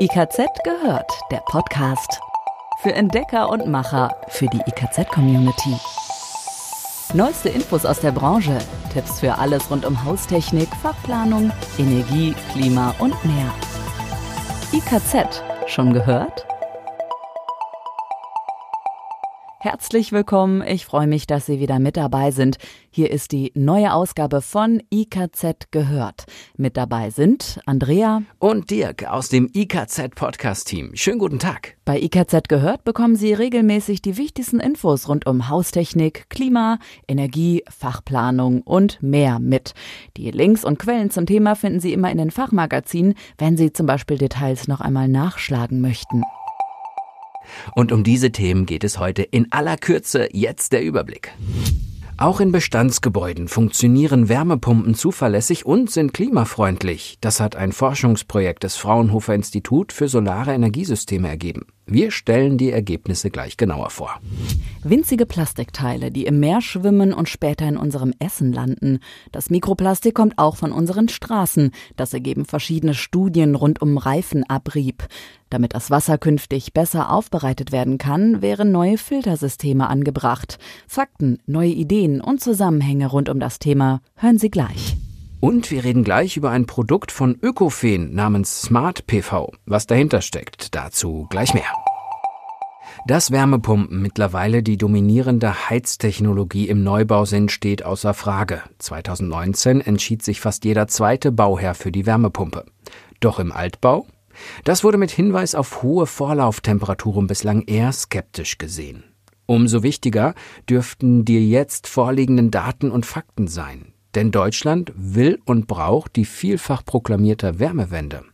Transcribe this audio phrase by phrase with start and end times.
[0.00, 2.20] IKZ gehört, der Podcast.
[2.82, 5.76] Für Entdecker und Macher, für die IKZ-Community.
[7.14, 8.58] Neueste Infos aus der Branche,
[8.92, 13.52] Tipps für alles rund um Haustechnik, Fachplanung, Energie, Klima und mehr.
[14.72, 16.47] IKZ, schon gehört?
[19.60, 20.62] Herzlich willkommen.
[20.62, 22.58] Ich freue mich, dass Sie wieder mit dabei sind.
[22.90, 26.26] Hier ist die neue Ausgabe von IKZ gehört.
[26.56, 30.92] Mit dabei sind Andrea und Dirk aus dem IKZ Podcast Team.
[30.94, 31.76] Schönen guten Tag.
[31.84, 36.78] Bei IKZ gehört bekommen Sie regelmäßig die wichtigsten Infos rund um Haustechnik, Klima,
[37.08, 39.74] Energie, Fachplanung und mehr mit.
[40.16, 43.86] Die Links und Quellen zum Thema finden Sie immer in den Fachmagazinen, wenn Sie zum
[43.86, 46.22] Beispiel Details noch einmal nachschlagen möchten.
[47.74, 50.28] Und um diese Themen geht es heute in aller Kürze.
[50.32, 51.32] Jetzt der Überblick.
[52.16, 57.16] Auch in Bestandsgebäuden funktionieren Wärmepumpen zuverlässig und sind klimafreundlich.
[57.20, 61.66] Das hat ein Forschungsprojekt des Fraunhofer Institut für Solare Energiesysteme ergeben.
[61.90, 64.20] Wir stellen die Ergebnisse gleich genauer vor.
[64.84, 69.00] Winzige Plastikteile, die im Meer schwimmen und später in unserem Essen landen.
[69.32, 71.70] Das Mikroplastik kommt auch von unseren Straßen.
[71.96, 75.08] Das ergeben verschiedene Studien rund um Reifenabrieb.
[75.48, 80.58] Damit das Wasser künftig besser aufbereitet werden kann, wären neue Filtersysteme angebracht.
[80.86, 84.98] Fakten, neue Ideen und Zusammenhänge rund um das Thema hören Sie gleich.
[85.40, 89.52] Und wir reden gleich über ein Produkt von Ökofen namens Smart PV.
[89.66, 91.70] Was dahinter steckt, dazu gleich mehr.
[93.06, 98.62] Dass Wärmepumpen mittlerweile die dominierende Heiztechnologie im Neubau sind, steht außer Frage.
[98.78, 102.64] 2019 entschied sich fast jeder zweite Bauherr für die Wärmepumpe.
[103.20, 104.06] Doch im Altbau?
[104.64, 109.04] Das wurde mit Hinweis auf hohe Vorlauftemperaturen bislang eher skeptisch gesehen.
[109.46, 110.34] Umso wichtiger
[110.68, 113.87] dürften die jetzt vorliegenden Daten und Fakten sein.
[114.14, 118.24] Denn Deutschland will und braucht die vielfach proklamierte Wärmewende.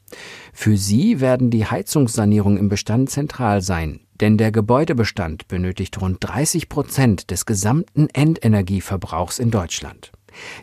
[0.53, 6.69] Für sie werden die Heizungssanierungen im Bestand zentral sein, denn der Gebäudebestand benötigt rund 30
[6.69, 10.13] Prozent des gesamten Endenergieverbrauchs in Deutschland.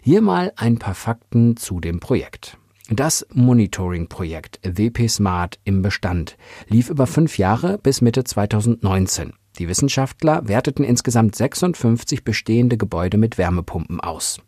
[0.01, 2.57] Hier mal ein paar Fakten zu dem Projekt.
[2.89, 9.33] Das Monitoring-Projekt WP Smart im Bestand lief über fünf Jahre bis Mitte 2019.
[9.59, 14.39] Die Wissenschaftler werteten insgesamt 56 bestehende Gebäude mit Wärmepumpen aus.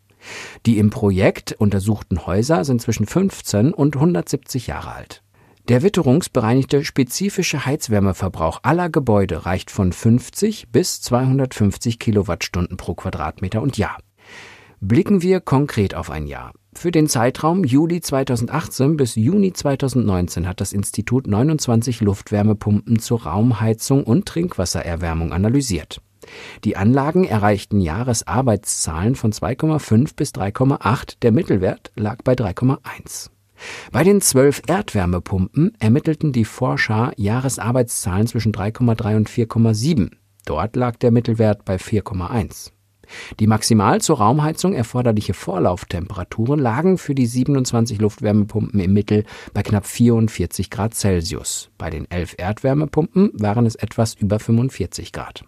[0.66, 5.22] Die im Projekt untersuchten Häuser sind zwischen 15 und 170 Jahre alt.
[5.68, 13.78] Der witterungsbereinigte spezifische Heizwärmeverbrauch aller Gebäude reicht von 50 bis 250 Kilowattstunden pro Quadratmeter und
[13.78, 13.96] Jahr.
[14.80, 16.52] Blicken wir konkret auf ein Jahr.
[16.74, 24.04] Für den Zeitraum Juli 2018 bis Juni 2019 hat das Institut 29 Luftwärmepumpen zur Raumheizung
[24.04, 26.02] und Trinkwassererwärmung analysiert.
[26.64, 33.30] Die Anlagen erreichten Jahresarbeitszahlen von 2,5 bis 3,8, der Mittelwert lag bei 3,1.
[33.92, 40.10] Bei den zwölf Erdwärmepumpen ermittelten die Forscher Jahresarbeitszahlen zwischen 3,3 und 4,7.
[40.44, 42.72] Dort lag der Mittelwert bei 4,1.
[43.38, 49.86] Die maximal zur Raumheizung erforderliche Vorlauftemperaturen lagen für die 27 Luftwärmepumpen im Mittel bei knapp
[49.86, 51.70] 44 Grad Celsius.
[51.78, 55.44] Bei den elf Erdwärmepumpen waren es etwas über 45 Grad.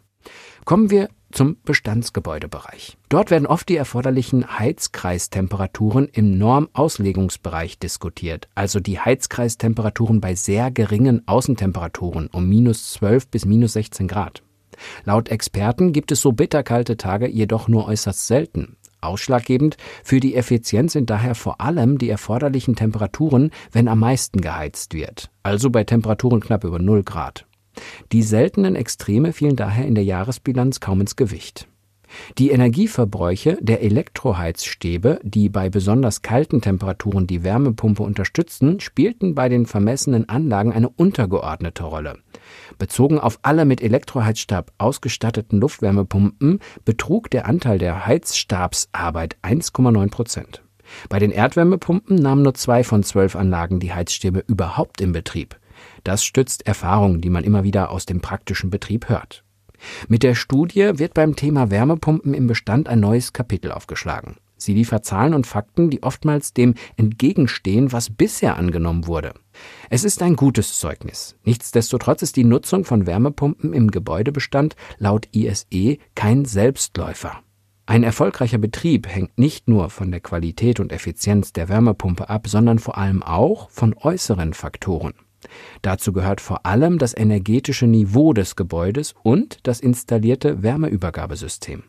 [0.67, 2.99] Kommen wir zum Bestandsgebäudebereich.
[3.09, 11.23] Dort werden oft die erforderlichen Heizkreistemperaturen im Normauslegungsbereich diskutiert, also die Heizkreistemperaturen bei sehr geringen
[11.29, 14.43] Außentemperaturen um minus 12 bis minus 16 Grad.
[15.05, 18.77] Laut Experten gibt es so bitterkalte Tage jedoch nur äußerst selten.
[19.01, 24.95] Ausschlaggebend für die Effizienz sind daher vor allem die erforderlichen Temperaturen, wenn am meisten geheizt
[24.95, 27.47] wird, also bei Temperaturen knapp über 0 Grad.
[28.13, 31.69] Die seltenen Extreme fielen daher in der Jahresbilanz kaum ins Gewicht.
[32.39, 39.67] Die Energieverbräuche der Elektroheizstäbe, die bei besonders kalten Temperaturen die Wärmepumpe unterstützten, spielten bei den
[39.67, 42.19] vermessenen Anlagen eine untergeordnete Rolle.
[42.79, 50.63] Bezogen auf alle mit Elektroheizstab ausgestatteten Luftwärmepumpen betrug der Anteil der Heizstabsarbeit 1,9 Prozent.
[51.09, 55.57] Bei den Erdwärmepumpen nahmen nur zwei von zwölf Anlagen die Heizstäbe überhaupt in Betrieb.
[56.07, 59.43] Das stützt Erfahrungen, die man immer wieder aus dem praktischen Betrieb hört.
[60.07, 64.37] Mit der Studie wird beim Thema Wärmepumpen im Bestand ein neues Kapitel aufgeschlagen.
[64.57, 69.35] Sie liefert Zahlen und Fakten, die oftmals dem entgegenstehen, was bisher angenommen wurde.
[69.91, 71.35] Es ist ein gutes Zeugnis.
[71.43, 77.41] Nichtsdestotrotz ist die Nutzung von Wärmepumpen im Gebäudebestand laut ISE kein Selbstläufer.
[77.87, 82.79] Ein erfolgreicher Betrieb hängt nicht nur von der Qualität und Effizienz der Wärmepumpe ab, sondern
[82.79, 85.15] vor allem auch von äußeren Faktoren.
[85.83, 91.85] Dazu gehört vor allem das energetische Niveau des Gebäudes und das installierte Wärmeübergabesystem.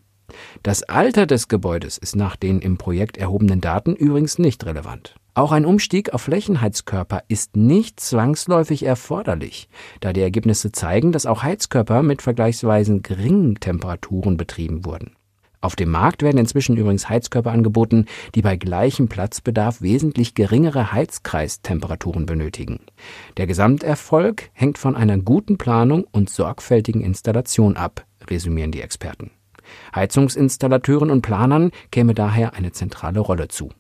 [0.64, 5.16] Das Alter des Gebäudes ist nach den im Projekt erhobenen Daten übrigens nicht relevant.
[5.34, 9.70] Auch ein Umstieg auf Flächenheizkörper ist nicht zwangsläufig erforderlich,
[10.00, 15.17] da die Ergebnisse zeigen, dass auch Heizkörper mit vergleichsweise geringen Temperaturen betrieben wurden.
[15.60, 18.06] Auf dem Markt werden inzwischen übrigens Heizkörper angeboten,
[18.36, 22.80] die bei gleichem Platzbedarf wesentlich geringere Heizkreistemperaturen benötigen.
[23.38, 29.32] Der Gesamterfolg hängt von einer guten Planung und sorgfältigen Installation ab, resümieren die Experten.
[29.96, 33.72] Heizungsinstallateuren und Planern käme daher eine zentrale Rolle zu.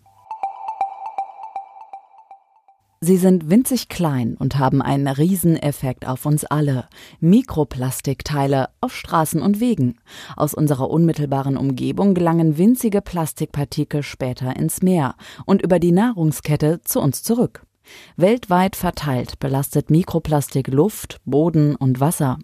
[3.00, 6.88] Sie sind winzig klein und haben einen Rieseneffekt auf uns alle.
[7.20, 9.98] Mikroplastikteile auf Straßen und Wegen.
[10.36, 15.14] Aus unserer unmittelbaren Umgebung gelangen winzige Plastikpartikel später ins Meer
[15.46, 17.68] und über die Nahrungskette zu uns zurück.
[18.16, 22.40] Weltweit verteilt belastet Mikroplastik Luft, Boden und Wasser.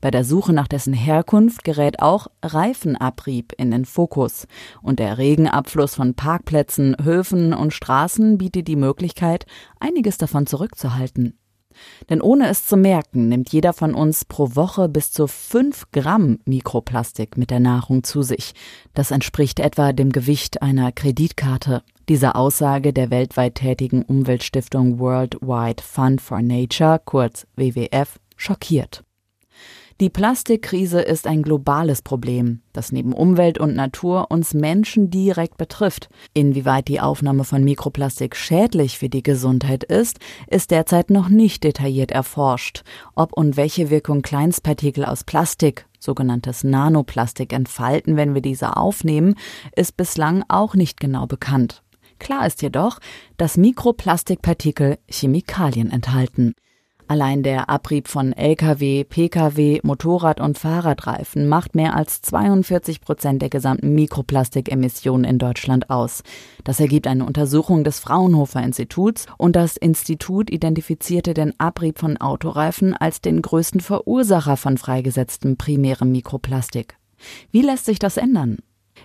[0.00, 4.46] Bei der Suche nach dessen Herkunft gerät auch Reifenabrieb in den Fokus
[4.82, 9.46] und der Regenabfluss von Parkplätzen, Höfen und Straßen bietet die Möglichkeit,
[9.80, 11.38] einiges davon zurückzuhalten.
[12.08, 16.38] Denn ohne es zu merken, nimmt jeder von uns pro Woche bis zu fünf Gramm
[16.44, 18.54] Mikroplastik mit der Nahrung zu sich.
[18.94, 21.82] Das entspricht etwa dem Gewicht einer Kreditkarte.
[22.08, 29.04] Diese Aussage der weltweit tätigen Umweltstiftung Worldwide Fund for Nature, kurz WWF, schockiert.
[30.00, 36.08] Die Plastikkrise ist ein globales Problem, das neben Umwelt und Natur uns Menschen direkt betrifft.
[36.34, 42.12] Inwieweit die Aufnahme von Mikroplastik schädlich für die Gesundheit ist, ist derzeit noch nicht detailliert
[42.12, 42.84] erforscht.
[43.16, 49.34] Ob und welche Wirkung Kleinstpartikel aus Plastik, sogenanntes Nanoplastik, entfalten, wenn wir diese aufnehmen,
[49.74, 51.82] ist bislang auch nicht genau bekannt.
[52.20, 53.00] Klar ist jedoch,
[53.36, 56.54] dass Mikroplastikpartikel Chemikalien enthalten.
[57.10, 63.48] Allein der Abrieb von Lkw, Pkw, Motorrad- und Fahrradreifen macht mehr als 42 Prozent der
[63.48, 66.22] gesamten Mikroplastikemissionen in Deutschland aus.
[66.64, 72.92] Das ergibt eine Untersuchung des Fraunhofer Instituts und das Institut identifizierte den Abrieb von Autoreifen
[72.94, 76.98] als den größten Verursacher von freigesetztem primärem Mikroplastik.
[77.50, 78.58] Wie lässt sich das ändern?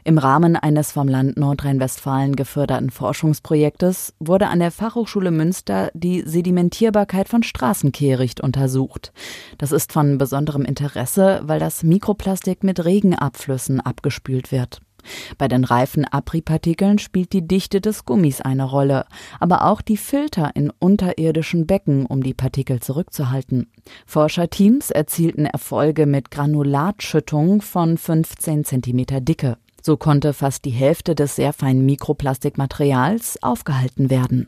[0.03, 7.29] Im Rahmen eines vom Land Nordrhein-Westfalen geförderten Forschungsprojektes wurde an der Fachhochschule Münster die Sedimentierbarkeit
[7.29, 9.13] von Straßenkehricht untersucht.
[9.57, 14.81] Das ist von besonderem Interesse, weil das Mikroplastik mit Regenabflüssen abgespült wird.
[15.37, 19.05] Bei den reifen Abriebpartikeln spielt die Dichte des Gummis eine Rolle,
[19.39, 23.69] aber auch die Filter in unterirdischen Becken, um die Partikel zurückzuhalten.
[24.05, 29.57] Forscherteams erzielten Erfolge mit Granulatschüttung von 15 cm Dicke.
[29.85, 34.47] So konnte fast die Hälfte des sehr feinen Mikroplastikmaterials aufgehalten werden.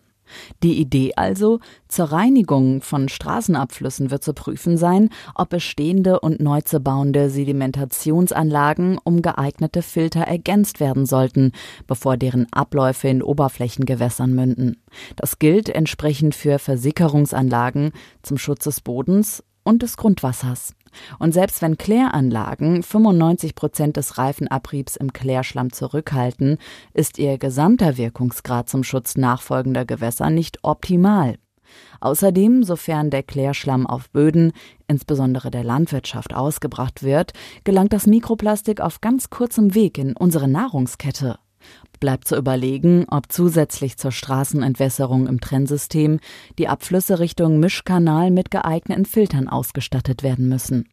[0.64, 6.62] Die Idee also, zur Reinigung von Straßenabflüssen wird zu prüfen sein, ob bestehende und neu
[6.62, 11.52] zu bauende Sedimentationsanlagen um geeignete Filter ergänzt werden sollten,
[11.86, 14.78] bevor deren Abläufe in Oberflächengewässern münden.
[15.18, 17.92] Das gilt entsprechend für Versickerungsanlagen
[18.24, 20.76] zum Schutz des Bodens und des Grundwassers.
[21.20, 26.58] Und selbst wenn Kläranlagen 95 Prozent des Reifenabriebs im Klärschlamm zurückhalten,
[26.94, 31.38] ist ihr gesamter Wirkungsgrad zum Schutz nachfolgender Gewässer nicht optimal.
[32.00, 34.54] Außerdem, sofern der Klärschlamm auf Böden,
[34.88, 37.34] insbesondere der Landwirtschaft, ausgebracht wird,
[37.64, 41.40] gelangt das Mikroplastik auf ganz kurzem Weg in unsere Nahrungskette.
[42.00, 46.20] Bleibt zu überlegen, ob zusätzlich zur Straßenentwässerung im Trennsystem
[46.58, 50.90] die Abflüsse Richtung Mischkanal mit geeigneten Filtern ausgestattet werden müssen.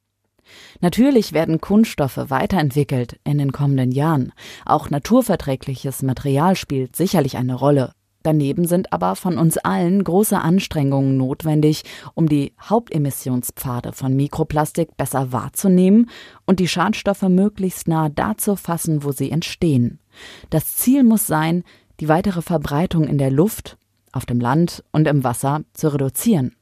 [0.80, 4.32] Natürlich werden Kunststoffe weiterentwickelt in den kommenden Jahren.
[4.64, 7.92] Auch naturverträgliches Material spielt sicherlich eine Rolle.
[8.22, 11.82] Daneben sind aber von uns allen große Anstrengungen notwendig,
[12.14, 16.08] um die Hauptemissionspfade von Mikroplastik besser wahrzunehmen
[16.46, 19.98] und die Schadstoffe möglichst nah da zu fassen, wo sie entstehen.
[20.50, 21.64] Das Ziel muss sein,
[22.00, 23.76] die weitere Verbreitung in der Luft,
[24.12, 26.54] auf dem Land und im Wasser zu reduzieren.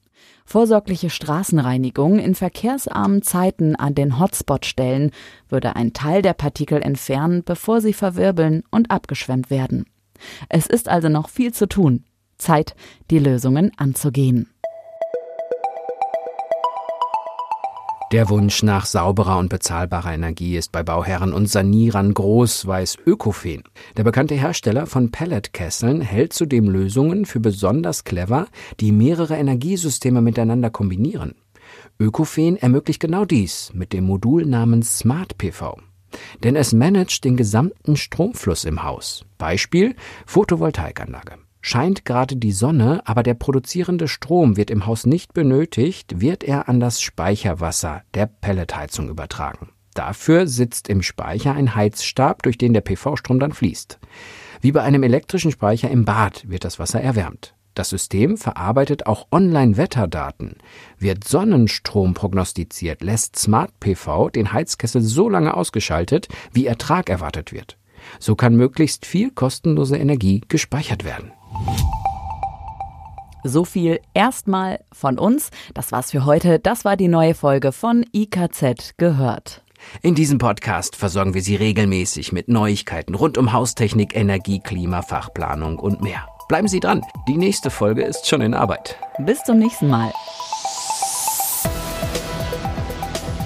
[0.45, 5.12] Vorsorgliche Straßenreinigung in verkehrsarmen Zeiten an den Hotspot-Stellen
[5.49, 9.87] würde einen Teil der Partikel entfernen, bevor sie verwirbeln und abgeschwemmt werden.
[10.48, 12.04] Es ist also noch viel zu tun.
[12.38, 12.74] Zeit,
[13.10, 14.48] die Lösungen anzugehen.
[18.12, 23.62] Der Wunsch nach sauberer und bezahlbarer Energie ist bei Bauherren und Sanierern groß, weiß Ökofen.
[23.96, 28.48] Der bekannte Hersteller von Pelletkesseln hält zudem Lösungen für besonders clever,
[28.80, 31.36] die mehrere Energiesysteme miteinander kombinieren.
[32.00, 35.76] Ökofen ermöglicht genau dies mit dem Modul namens Smart PV.
[36.43, 39.25] Denn es managt den gesamten Stromfluss im Haus.
[39.38, 39.95] Beispiel
[40.26, 41.35] Photovoltaikanlage.
[41.62, 46.69] Scheint gerade die Sonne, aber der produzierende Strom wird im Haus nicht benötigt, wird er
[46.69, 49.69] an das Speicherwasser der Pelletheizung übertragen.
[49.95, 53.99] Dafür sitzt im Speicher ein Heizstab, durch den der PV-Strom dann fließt.
[54.62, 57.55] Wie bei einem elektrischen Speicher im Bad wird das Wasser erwärmt.
[57.74, 60.56] Das System verarbeitet auch Online-Wetterdaten.
[60.98, 67.78] Wird Sonnenstrom prognostiziert, lässt Smart PV den Heizkessel so lange ausgeschaltet, wie Ertrag erwartet wird.
[68.18, 71.32] So kann möglichst viel kostenlose Energie gespeichert werden.
[73.42, 75.50] So viel erstmal von uns.
[75.72, 76.58] Das war's für heute.
[76.58, 79.62] Das war die neue Folge von IKZ gehört.
[80.02, 85.78] In diesem Podcast versorgen wir Sie regelmäßig mit Neuigkeiten rund um Haustechnik, Energie, Klima, Fachplanung
[85.78, 86.26] und mehr.
[86.50, 88.99] Bleiben Sie dran, die nächste Folge ist schon in Arbeit.
[89.19, 90.12] Bis zum nächsten Mal.